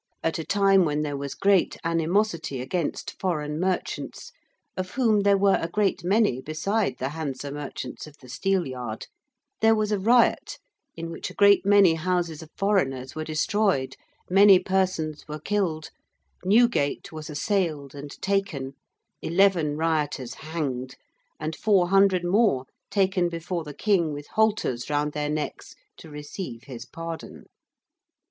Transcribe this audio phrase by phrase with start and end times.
[0.23, 4.31] at a time when there was great animosity against foreign merchants,
[4.75, 9.05] of whom there were a great many beside the Hanse merchants of the Steelyard,
[9.61, 10.57] there was a riot
[10.95, 13.95] in which a great many houses of foreigners were destroyed,
[14.27, 15.91] many persons were killed,
[16.43, 18.73] Newgate was assailed and taken,
[19.21, 20.95] eleven rioters hanged
[21.39, 26.87] and 400 more taken before the King with halters round their necks to receive his
[26.87, 27.45] pardon.